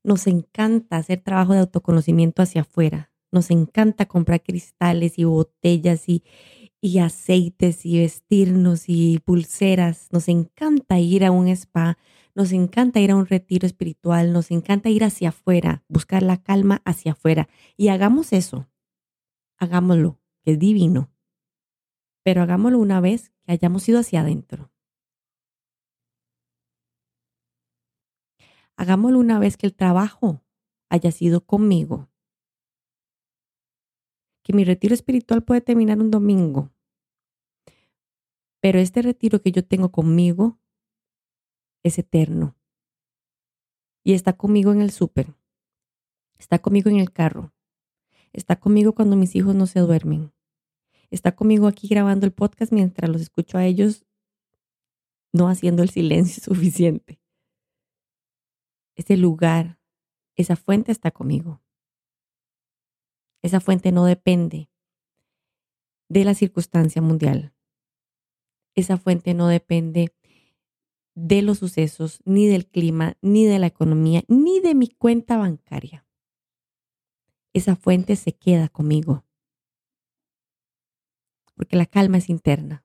Nos 0.04 0.28
encanta 0.28 0.98
hacer 0.98 1.22
trabajo 1.22 1.54
de 1.54 1.60
autoconocimiento 1.60 2.42
hacia 2.42 2.62
afuera. 2.62 3.13
Nos 3.34 3.52
encanta 3.52 4.06
comprar 4.06 4.42
cristales 4.42 5.20
y 5.20 5.26
botellas 5.26 6.08
y, 6.08 6.24
y 6.80 7.00
aceites 7.00 7.86
y 7.86 8.00
vestirnos 8.00 8.86
y 8.88 9.20
pulseras. 9.26 10.08
Nos 10.12 10.30
encanta 10.30 11.00
ir 11.00 11.26
a 11.26 11.32
un 11.32 11.50
spa. 11.50 11.98
Nos 12.36 12.54
encanta 12.54 13.02
ir 13.02 13.12
a 13.12 13.16
un 13.18 13.26
retiro 13.26 13.66
espiritual. 13.66 14.32
Nos 14.32 14.52
encanta 14.52 14.90
ir 14.90 15.04
hacia 15.04 15.30
afuera, 15.30 15.84
buscar 15.90 16.24
la 16.24 16.42
calma 16.42 16.82
hacia 16.86 17.12
afuera. 17.12 17.50
Y 17.76 17.90
hagamos 17.90 18.32
eso 18.32 18.70
hagámoslo, 19.64 20.20
que 20.44 20.52
es 20.52 20.60
divino. 20.60 21.12
Pero 22.24 22.42
hagámoslo 22.42 22.80
una 22.80 23.02
vez 23.02 23.32
que 23.44 23.54
hayamos 23.54 23.88
ido 23.90 24.00
hacia 24.00 24.22
adentro. 24.22 24.72
Hagámoslo 28.76 29.20
una 29.20 29.40
vez 29.40 29.58
que 29.58 29.68
el 29.68 29.76
trabajo 29.76 30.44
haya 30.90 31.12
sido 31.12 31.46
conmigo. 31.46 32.10
Que 34.44 34.54
mi 34.54 34.64
retiro 34.64 34.94
espiritual 34.94 35.44
puede 35.44 35.62
terminar 35.62 36.00
un 36.00 36.12
domingo. 36.12 36.72
Pero 38.60 38.80
este 38.80 39.02
retiro 39.02 39.42
que 39.42 39.52
yo 39.52 39.66
tengo 39.66 39.92
conmigo 39.92 40.60
es 41.82 41.98
eterno. 41.98 42.56
Y 44.04 44.14
está 44.14 44.34
conmigo 44.34 44.72
en 44.72 44.82
el 44.82 44.92
súper. 44.92 45.34
Está 46.38 46.60
conmigo 46.60 46.90
en 46.90 46.98
el 47.00 47.12
carro. 47.12 47.54
Está 48.34 48.60
conmigo 48.60 48.94
cuando 48.94 49.16
mis 49.16 49.36
hijos 49.36 49.56
no 49.56 49.66
se 49.66 49.80
duermen. 49.80 50.34
Está 51.10 51.36
conmigo 51.36 51.68
aquí 51.68 51.88
grabando 51.88 52.26
el 52.26 52.34
podcast 52.34 52.72
mientras 52.72 53.10
los 53.10 53.22
escucho 53.22 53.58
a 53.58 53.66
ellos 53.66 54.06
no 55.34 55.50
haciendo 55.50 55.84
el 55.84 55.90
silencio 55.90 56.42
suficiente. 56.46 57.20
Ese 58.96 59.18
lugar, 59.18 59.80
esa 60.36 60.56
fuente 60.56 60.92
está 60.92 61.12
conmigo. 61.12 61.63
Esa 63.44 63.60
fuente 63.60 63.92
no 63.92 64.06
depende 64.06 64.72
de 66.10 66.24
la 66.26 66.34
circunstancia 66.34 67.02
mundial. 67.02 67.54
Esa 68.76 68.98
fuente 68.98 69.36
no 69.36 69.48
depende 69.48 70.16
de 71.14 71.44
los 71.44 71.60
sucesos, 71.60 72.22
ni 72.26 72.48
del 72.48 72.68
clima, 72.68 73.18
ni 73.22 73.46
de 73.46 73.60
la 73.60 73.68
economía, 73.68 74.24
ni 74.28 74.60
de 74.62 74.74
mi 74.74 74.88
cuenta 74.88 75.38
bancaria 75.38 76.08
esa 77.54 77.76
fuente 77.76 78.16
se 78.16 78.34
queda 78.34 78.68
conmigo. 78.68 79.26
Porque 81.56 81.76
la 81.76 81.86
calma 81.86 82.18
es 82.18 82.30
interna. 82.30 82.84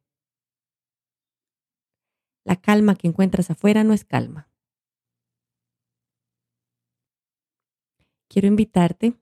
La 2.45 2.57
calma 2.57 2.95
que 2.95 3.09
encuentras 3.09 3.51
afuera 3.51 3.83
no 3.83 3.95
es 3.95 4.05
calma. 4.05 4.51
Quiero 8.29 8.47
invitarte 8.47 9.19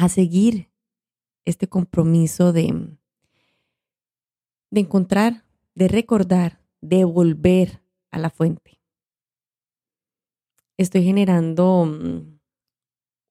a 0.00 0.08
seguir 0.08 0.70
este 1.44 1.68
compromiso 1.68 2.52
de, 2.52 2.96
de 4.70 4.80
encontrar, 4.80 5.44
de 5.74 5.88
recordar, 5.88 6.62
de 6.80 7.04
volver 7.04 7.82
a 8.12 8.18
la 8.18 8.30
fuente. 8.30 8.80
Estoy 10.76 11.02
generando 11.02 11.84
mm, 11.84 12.38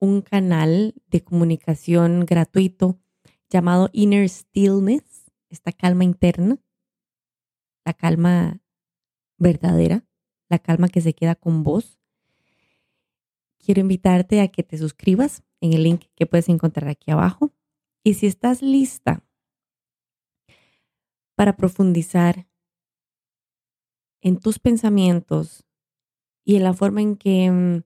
un 0.00 0.20
canal 0.20 0.94
de 1.06 1.24
comunicación 1.24 2.26
gratuito 2.26 2.98
llamado 3.48 3.88
Inner 3.94 4.28
Stillness, 4.28 5.32
esta 5.48 5.72
calma 5.72 6.04
interna, 6.04 6.58
la 7.86 7.94
calma 7.94 8.60
verdadera, 9.38 10.04
la 10.50 10.58
calma 10.58 10.90
que 10.90 11.00
se 11.00 11.14
queda 11.14 11.34
con 11.34 11.62
vos. 11.62 11.98
Quiero 13.56 13.80
invitarte 13.80 14.42
a 14.42 14.48
que 14.48 14.62
te 14.62 14.76
suscribas 14.76 15.42
en 15.60 15.72
el 15.72 15.82
link 15.82 16.04
que 16.14 16.26
puedes 16.26 16.48
encontrar 16.48 16.88
aquí 16.88 17.10
abajo. 17.10 17.52
Y 18.02 18.14
si 18.14 18.26
estás 18.26 18.62
lista 18.62 19.24
para 21.34 21.56
profundizar 21.56 22.48
en 24.20 24.38
tus 24.38 24.58
pensamientos 24.58 25.64
y 26.44 26.56
en 26.56 26.64
la 26.64 26.74
forma 26.74 27.02
en 27.02 27.16
que 27.16 27.50
mm, 27.50 27.82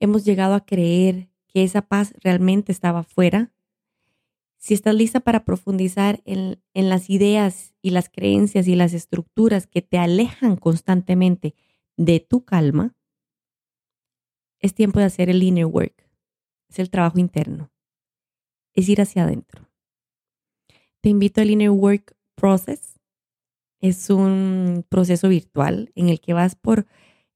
hemos 0.00 0.24
llegado 0.24 0.54
a 0.54 0.64
creer 0.64 1.28
que 1.46 1.62
esa 1.62 1.82
paz 1.82 2.14
realmente 2.22 2.72
estaba 2.72 3.02
fuera, 3.02 3.52
si 4.62 4.74
estás 4.74 4.94
lista 4.94 5.18
para 5.18 5.44
profundizar 5.44 6.22
en, 6.24 6.62
las 6.72 7.10
ideas 7.10 7.74
y 7.82 7.90
las 7.90 8.08
creencias 8.08 8.68
y 8.68 8.76
las 8.76 8.94
estructuras 8.94 9.66
que 9.66 9.82
te 9.82 9.98
alejan 9.98 10.54
constantemente 10.54 11.56
de 11.96 12.20
tu 12.20 12.44
calma, 12.44 12.94
es 14.60 14.72
tiempo 14.72 15.00
de 15.00 15.06
hacer 15.06 15.30
el 15.30 15.42
inner 15.42 15.66
work. 15.66 16.08
Es 16.72 16.78
el 16.78 16.88
trabajo 16.88 17.18
interno. 17.18 17.70
Es 18.72 18.88
ir 18.88 19.02
hacia 19.02 19.24
adentro. 19.24 19.68
Te 21.02 21.10
invito 21.10 21.42
al 21.42 21.50
Inner 21.50 21.68
Work 21.68 22.16
Process. 22.34 22.98
Es 23.78 24.08
un 24.08 24.86
proceso 24.88 25.28
virtual 25.28 25.92
en 25.94 26.08
el 26.08 26.18
que 26.18 26.32
vas 26.32 26.54
por 26.56 26.86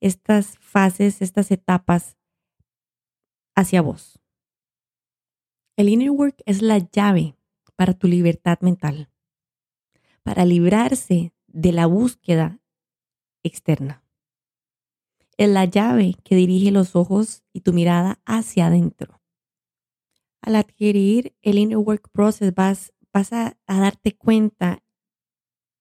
estas 0.00 0.56
fases, 0.58 1.20
estas 1.20 1.50
etapas 1.50 2.16
hacia 3.54 3.82
vos. 3.82 4.18
El 5.76 5.90
inner 5.90 6.10
work 6.10 6.42
es 6.46 6.62
la 6.62 6.78
llave 6.78 7.36
para 7.76 7.92
tu 7.92 8.08
libertad 8.08 8.58
mental. 8.62 9.10
para 10.22 10.46
librarse 10.46 11.34
de 11.46 11.72
la 11.72 11.86
búsqueda 11.86 12.60
externa. 13.44 14.02
Es 15.36 15.48
la 15.48 15.66
llave 15.66 16.14
que 16.24 16.36
dirige 16.36 16.70
los 16.70 16.96
ojos 16.96 17.44
y 17.52 17.60
tu 17.60 17.72
mirada 17.72 18.20
hacia 18.24 18.66
adentro. 18.66 19.15
Al 20.46 20.54
adquirir 20.54 21.34
el 21.42 21.58
Inner 21.58 21.76
Work 21.76 22.08
Process 22.12 22.54
vas, 22.54 22.92
vas 23.12 23.32
a, 23.32 23.58
darte 23.66 24.16
cuenta 24.16 24.80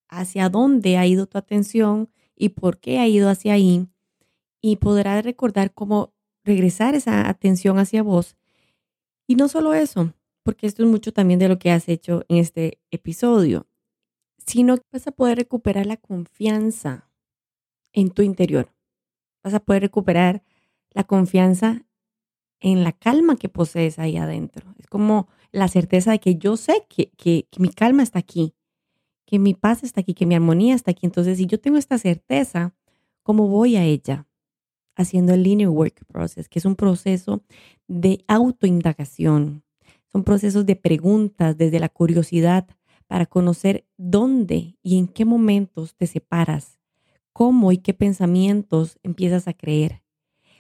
hacia 0.10 0.50
dónde 0.50 0.98
ha 0.98 1.06
ido 1.06 1.28
tu 1.28 1.38
atención 1.38 2.10
y 2.36 2.50
por 2.50 2.80
qué 2.80 2.98
ha 2.98 3.08
ido 3.08 3.30
hacia 3.30 3.54
ahí 3.54 3.88
y 4.62 4.78
podrás 4.78 5.24
recordar 5.24 5.72
cómo 5.72 6.16
regresar 6.44 6.96
esa 6.96 7.30
atención 7.30 7.78
hacia 7.78 8.02
vos. 8.02 8.38
Y 9.28 9.36
no 9.36 9.50
solo 9.50 9.76
eso, 9.76 10.16
porque 10.42 10.66
esto 10.66 10.82
es 10.82 10.90
mucho 10.90 11.14
también 11.14 11.40
de 11.40 11.48
lo 11.48 11.60
que 11.60 11.70
has 11.70 11.88
hecho 11.88 12.26
en 12.28 12.38
este 12.38 12.80
episodio, 12.90 13.68
sino 14.48 14.78
que 14.78 14.84
vas 14.92 15.06
a 15.06 15.12
poder 15.12 15.38
recuperar 15.38 15.86
la 15.86 15.98
confianza 15.98 17.12
en 17.94 18.10
tu 18.10 18.24
interior. 18.24 18.74
Vas 19.44 19.54
a 19.54 19.60
poder 19.60 19.84
recuperar 19.84 20.42
la 20.90 21.04
confianza 21.04 21.86
en 22.60 22.84
la 22.84 22.92
calma 22.92 23.36
que 23.36 23.50
posees 23.50 24.00
ahí 24.00 24.18
adentro. 24.18 24.74
Es 24.80 24.88
como 24.88 25.28
la 25.52 25.68
certeza 25.68 26.12
de 26.12 26.20
que 26.20 26.36
yo 26.36 26.58
sé 26.58 26.86
que, 26.90 27.12
que, 27.18 27.48
mi 27.58 27.70
calma 27.70 28.04
está 28.04 28.20
aquí, 28.20 28.54
que 29.26 29.40
mi 29.40 29.54
paz 29.54 29.84
está 29.84 30.02
aquí, 30.02 30.14
que 30.14 30.26
mi 30.26 30.36
armonía 30.36 30.76
está 30.76 30.92
aquí. 30.92 31.06
Entonces, 31.06 31.38
si 31.38 31.46
yo 31.46 31.60
tengo 31.60 31.78
esta 31.78 31.98
certeza, 31.98 32.74
¿cómo 33.24 33.48
voy 33.48 33.76
a 33.76 33.84
ella? 33.84 34.28
Haciendo 34.96 35.34
el 35.34 35.44
linear 35.44 35.70
work 35.70 36.06
process, 36.06 36.48
que 36.48 36.60
es 36.60 36.66
un 36.66 36.76
proceso 36.76 37.44
de 37.88 38.24
autoindagación. 38.28 39.64
Son 40.12 40.24
procesos 40.24 40.66
de 40.66 40.76
preguntas 40.76 41.58
desde 41.58 41.80
la 41.80 41.90
curiosidad 41.90 42.68
para 43.08 43.26
conocer 43.26 43.86
dónde 43.98 44.78
y 44.82 44.98
en 44.98 45.08
qué 45.08 45.26
momentos 45.26 45.96
te 45.96 46.08
separas, 46.08 46.80
cómo 47.34 47.72
y 47.72 47.78
qué 47.78 47.94
pensamientos 47.94 48.98
empiezas 49.04 49.48
a 49.48 49.54
creer. 49.54 50.05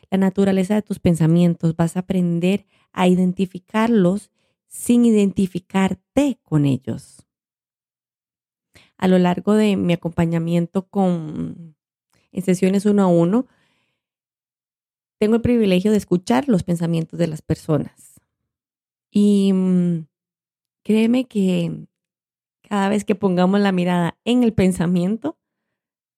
La 0.10 0.18
naturaleza 0.18 0.76
de 0.76 0.82
tus 0.82 1.00
pensamientos 1.00 1.76
vas 1.76 1.96
a 1.96 2.02
aprender 2.02 2.66
a 2.92 3.08
identificarlos 3.08 4.32
sin 4.68 5.06
identificarte 5.06 6.40
con 6.44 6.66
ellos. 6.66 7.26
A 8.98 9.08
lo 9.08 9.18
largo 9.20 9.54
de 9.54 9.76
mi 9.76 9.94
acompañamiento 9.94 10.88
con 10.88 11.76
en 12.36 12.42
sesiones 12.44 12.86
uno 12.86 13.04
a 13.04 13.08
uno, 13.08 13.48
tengo 15.20 15.36
el 15.36 15.42
privilegio 15.42 15.92
de 15.92 15.98
escuchar 15.98 16.50
los 16.50 16.64
pensamientos 16.64 17.18
de 17.18 17.28
las 17.28 17.42
personas. 17.42 18.20
Y 19.10 19.54
mm, 19.54 20.08
créeme 20.84 21.26
que 21.26 21.88
cada 22.62 22.90
vez 22.90 23.06
que 23.06 23.16
pongamos 23.16 23.62
la 23.62 23.72
mirada 23.72 24.18
en 24.26 24.44
el 24.44 24.54
pensamiento, 24.54 25.38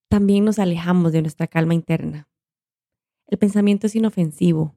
también 0.08 0.44
nos 0.44 0.58
alejamos 0.58 1.12
de 1.12 1.22
nuestra 1.22 1.46
calma 1.46 1.74
interna. 1.74 2.28
El 3.28 3.38
pensamiento 3.38 3.86
es 3.86 3.94
inofensivo, 3.94 4.74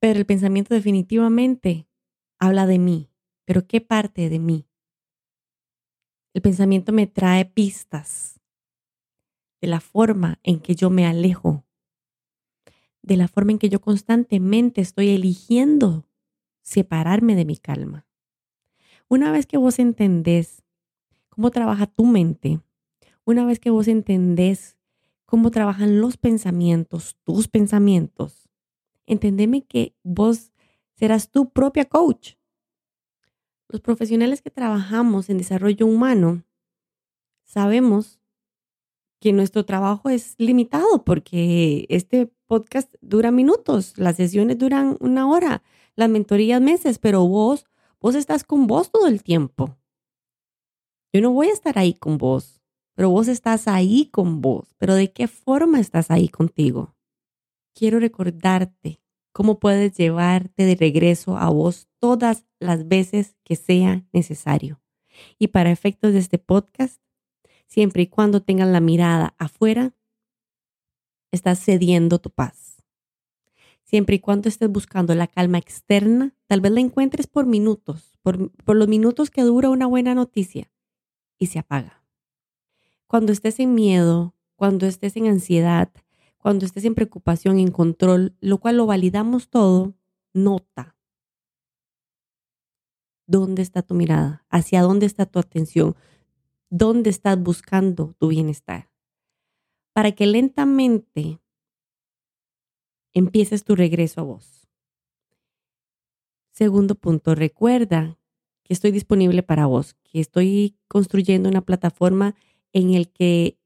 pero 0.00 0.18
el 0.18 0.26
pensamiento 0.26 0.74
definitivamente 0.74 1.86
habla 2.40 2.66
de 2.66 2.78
mí. 2.78 3.08
¿Pero 3.44 3.66
qué 3.66 3.80
parte 3.80 4.28
de 4.30 4.38
mí? 4.38 4.66
El 6.34 6.42
pensamiento 6.42 6.92
me 6.92 7.06
trae 7.06 7.44
pistas 7.44 8.40
de 9.60 9.68
la 9.68 9.80
forma 9.80 10.40
en 10.42 10.60
que 10.60 10.74
yo 10.74 10.90
me 10.90 11.06
alejo, 11.06 11.64
de 13.02 13.16
la 13.16 13.28
forma 13.28 13.52
en 13.52 13.58
que 13.58 13.68
yo 13.68 13.80
constantemente 13.80 14.80
estoy 14.80 15.10
eligiendo 15.10 16.08
separarme 16.62 17.34
de 17.34 17.44
mi 17.44 17.56
calma. 17.56 18.06
Una 19.08 19.30
vez 19.30 19.46
que 19.46 19.58
vos 19.58 19.78
entendés 19.78 20.64
cómo 21.28 21.50
trabaja 21.50 21.86
tu 21.86 22.06
mente, 22.06 22.60
una 23.24 23.44
vez 23.44 23.60
que 23.60 23.70
vos 23.70 23.88
entendés 23.88 24.78
cómo 25.32 25.50
trabajan 25.50 26.02
los 26.02 26.18
pensamientos, 26.18 27.16
tus 27.24 27.48
pensamientos, 27.48 28.50
entendeme 29.06 29.64
que 29.64 29.96
vos 30.02 30.52
serás 30.92 31.30
tu 31.30 31.48
propia 31.48 31.86
coach. 31.86 32.34
Los 33.66 33.80
profesionales 33.80 34.42
que 34.42 34.50
trabajamos 34.50 35.30
en 35.30 35.38
desarrollo 35.38 35.86
humano 35.86 36.44
sabemos 37.44 38.20
que 39.20 39.32
nuestro 39.32 39.64
trabajo 39.64 40.10
es 40.10 40.34
limitado 40.36 41.02
porque 41.02 41.86
este 41.88 42.30
podcast 42.46 42.94
dura 43.00 43.30
minutos, 43.30 43.96
las 43.96 44.16
sesiones 44.16 44.58
duran 44.58 44.98
una 45.00 45.30
hora, 45.30 45.62
las 45.96 46.10
mentorías 46.10 46.60
meses, 46.60 46.98
pero 46.98 47.26
vos 47.26 47.64
Vos 48.02 48.16
estás 48.16 48.42
con 48.42 48.66
vos 48.66 48.90
todo 48.90 49.06
el 49.06 49.22
tiempo. 49.22 49.78
Yo 51.12 51.20
no 51.20 51.30
voy 51.30 51.46
a 51.46 51.52
estar 51.52 51.78
ahí 51.78 51.94
con 51.94 52.18
vos, 52.18 52.60
pero 52.94 53.10
vos 53.10 53.28
estás 53.28 53.68
ahí 53.68 54.06
con 54.06 54.40
vos. 54.40 54.74
Pero 54.78 54.94
¿de 54.94 55.12
qué 55.12 55.28
forma 55.28 55.80
estás 55.80 56.10
ahí 56.10 56.28
contigo? 56.28 56.94
Quiero 57.74 57.98
recordarte 57.98 59.00
cómo 59.32 59.58
puedes 59.58 59.96
llevarte 59.96 60.64
de 60.64 60.74
regreso 60.74 61.36
a 61.36 61.48
vos 61.48 61.88
todas 61.98 62.44
las 62.60 62.86
veces 62.88 63.36
que 63.44 63.56
sea 63.56 64.04
necesario. 64.12 64.80
Y 65.38 65.48
para 65.48 65.70
efectos 65.70 66.12
de 66.12 66.18
este 66.18 66.38
podcast, 66.38 67.02
siempre 67.66 68.02
y 68.02 68.06
cuando 68.06 68.42
tengas 68.42 68.68
la 68.68 68.80
mirada 68.80 69.34
afuera, 69.38 69.94
estás 71.30 71.64
cediendo 71.64 72.18
tu 72.18 72.30
paz. 72.30 72.82
Siempre 73.82 74.16
y 74.16 74.20
cuando 74.20 74.48
estés 74.48 74.70
buscando 74.70 75.14
la 75.14 75.26
calma 75.26 75.58
externa, 75.58 76.34
tal 76.46 76.60
vez 76.60 76.72
la 76.72 76.80
encuentres 76.80 77.26
por 77.26 77.46
minutos, 77.46 78.18
por, 78.22 78.50
los 78.74 78.88
minutos 78.88 79.30
que 79.30 79.42
dura 79.42 79.68
una 79.68 79.86
buena 79.86 80.14
noticia 80.14 80.70
y 81.38 81.46
se 81.46 81.58
apaga. 81.58 82.01
Cuando 83.12 83.30
estés 83.32 83.60
en 83.60 83.74
miedo, 83.74 84.34
cuando 84.56 84.86
estés 84.86 85.18
en 85.18 85.26
ansiedad, 85.26 85.92
cuando 86.38 86.64
estés 86.64 86.86
en 86.86 86.94
preocupación, 86.94 87.58
en 87.58 87.70
control, 87.70 88.34
lo 88.40 88.56
cual 88.56 88.78
lo 88.78 88.86
validamos 88.86 89.50
todo, 89.50 89.92
nota. 90.32 90.96
¿Dónde 93.26 93.60
está 93.60 93.82
tu 93.82 93.92
mirada? 93.92 94.46
¿Hacia 94.48 94.80
dónde 94.80 95.04
está 95.04 95.26
tu 95.26 95.38
atención? 95.38 95.94
¿Dónde 96.70 97.10
estás 97.10 97.38
buscando 97.38 98.14
tu 98.18 98.28
bienestar? 98.28 98.90
Para 99.92 100.12
que 100.12 100.26
lentamente 100.26 101.38
empieces 103.12 103.62
tu 103.62 103.76
regreso 103.76 104.22
a 104.22 104.24
vos. 104.24 104.70
Segundo 106.50 106.94
punto, 106.94 107.34
recuerda 107.34 108.18
que 108.62 108.72
estoy 108.72 108.90
disponible 108.90 109.42
para 109.42 109.66
vos, 109.66 109.96
que 110.02 110.18
estoy 110.18 110.78
construyendo 110.88 111.50
una 111.50 111.60
plataforma 111.60 112.34
en 112.72 112.94
el 112.94 113.08
que 113.08 113.58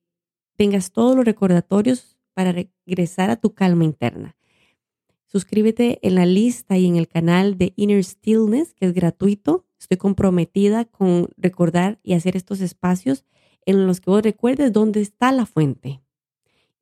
tengas 0.56 0.90
todos 0.90 1.16
los 1.16 1.24
recordatorios 1.24 2.18
para 2.34 2.52
regresar 2.52 3.30
a 3.30 3.36
tu 3.36 3.54
calma 3.54 3.84
interna. 3.84 4.36
Suscríbete 5.26 5.98
en 6.02 6.14
la 6.14 6.26
lista 6.26 6.78
y 6.78 6.86
en 6.86 6.96
el 6.96 7.08
canal 7.08 7.58
de 7.58 7.72
Inner 7.76 8.02
Stillness, 8.02 8.74
que 8.74 8.86
es 8.86 8.94
gratuito. 8.94 9.66
Estoy 9.78 9.96
comprometida 9.96 10.84
con 10.84 11.28
recordar 11.36 11.98
y 12.02 12.14
hacer 12.14 12.36
estos 12.36 12.60
espacios 12.60 13.24
en 13.66 13.86
los 13.86 14.00
que 14.00 14.10
vos 14.10 14.22
recuerdes 14.22 14.72
dónde 14.72 15.00
está 15.00 15.32
la 15.32 15.44
fuente. 15.44 16.00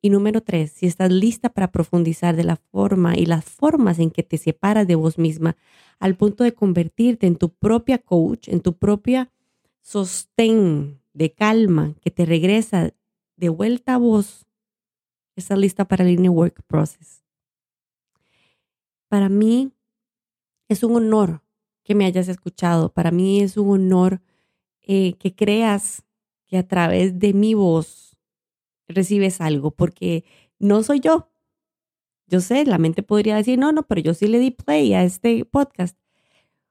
Y 0.01 0.11
número 0.11 0.41
tres, 0.41 0.71
si 0.71 0.85
estás 0.85 1.11
lista 1.11 1.49
para 1.49 1.71
profundizar 1.71 2.35
de 2.35 2.43
la 2.43 2.57
forma 2.57 3.17
y 3.17 3.25
las 3.25 3.43
formas 3.43 3.97
en 3.97 4.11
que 4.11 4.21
te 4.21 4.37
separas 4.37 4.87
de 4.87 4.93
vos 4.93 5.17
misma 5.17 5.57
al 5.99 6.15
punto 6.15 6.43
de 6.43 6.53
convertirte 6.53 7.25
en 7.25 7.37
tu 7.37 7.49
propia 7.49 7.97
coach, 7.97 8.47
en 8.47 8.61
tu 8.61 8.77
propia 8.77 9.31
sostén 9.81 10.99
de 11.15 11.33
calma 11.33 11.95
que 12.01 12.11
te 12.11 12.25
regresa 12.25 12.93
de 13.37 13.49
vuelta 13.49 13.95
a 13.95 13.97
vos, 13.97 14.45
estás 15.35 15.57
lista 15.57 15.85
para 15.85 16.03
el 16.03 16.11
Inner 16.11 16.29
Work 16.29 16.61
Process. 16.67 17.23
Para 19.07 19.29
mí 19.29 19.71
es 20.67 20.83
un 20.83 20.95
honor 20.95 21.41
que 21.83 21.95
me 21.95 22.05
hayas 22.05 22.27
escuchado. 22.27 22.91
Para 22.91 23.11
mí 23.11 23.39
es 23.39 23.55
un 23.55 23.69
honor 23.69 24.21
eh, 24.81 25.13
que 25.13 25.33
creas 25.33 26.03
que 26.47 26.57
a 26.57 26.67
través 26.67 27.17
de 27.17 27.33
mi 27.33 27.53
voz 27.53 28.17
recibes 28.87 29.39
algo, 29.39 29.71
porque 29.71 30.25
no 30.59 30.83
soy 30.83 30.99
yo. 30.99 31.29
Yo 32.27 32.41
sé, 32.41 32.65
la 32.65 32.77
mente 32.77 33.03
podría 33.03 33.37
decir, 33.37 33.57
no, 33.57 33.71
no, 33.71 33.83
pero 33.83 34.01
yo 34.01 34.13
sí 34.13 34.27
le 34.27 34.39
di 34.39 34.51
play 34.51 34.93
a 34.93 35.03
este 35.03 35.45
podcast. 35.45 35.97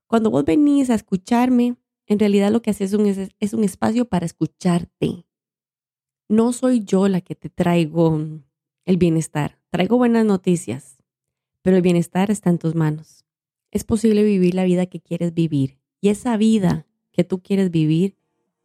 Cuando 0.07 0.31
vos 0.31 0.45
venís 0.45 0.91
a 0.91 0.95
escucharme, 0.95 1.77
en 2.07 2.19
realidad 2.19 2.51
lo 2.51 2.63
que 2.63 2.71
haces 2.71 2.93
es 2.93 2.99
un, 2.99 3.31
es 3.39 3.53
un 3.55 3.65
espacio 3.65 4.05
para 4.05 4.27
escucharte. 4.27 5.27
No 6.29 6.53
soy 6.53 6.85
yo 6.85 7.09
la 7.09 7.21
que 7.21 7.35
te 7.35 7.51
traigo 7.51 8.19
el 8.85 8.97
bienestar. 8.97 9.59
Traigo 9.71 9.97
buenas 9.97 10.25
noticias, 10.25 10.99
pero 11.63 11.77
el 11.77 11.83
bienestar 11.83 12.31
está 12.31 12.51
en 12.51 12.59
tus 12.59 12.75
manos. 12.75 13.25
Es 13.71 13.85
posible 13.85 14.23
vivir 14.23 14.55
la 14.55 14.65
vida 14.65 14.87
que 14.87 15.01
quieres 15.01 15.35
vivir 15.35 15.79
y 16.01 16.11
esa 16.11 16.37
vida 16.37 16.87
que 17.13 17.25
tú 17.25 17.43
quieres 17.43 17.71
vivir 17.71 18.17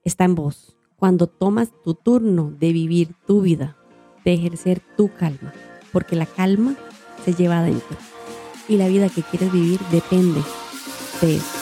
está 0.04 0.26
en 0.26 0.36
vos 0.36 0.76
cuando 0.96 1.28
tomas 1.28 1.72
tu 1.84 1.94
turno 1.94 2.52
de 2.60 2.74
vivir 2.74 3.16
tu 3.26 3.42
vida, 3.42 3.78
de 4.26 4.34
ejercer 4.34 4.82
tu 4.98 5.12
calma, 5.14 5.54
porque 5.94 6.18
la 6.18 6.26
calma 6.26 6.76
se 7.24 7.34
lleva 7.34 7.60
adentro 7.60 7.98
y 8.68 8.78
la 8.78 8.88
vida 8.88 9.10
que 9.10 9.24
quieres 9.24 9.52
vivir 9.52 9.80
depende 9.92 10.42
de 11.22 11.38
eso. 11.38 11.59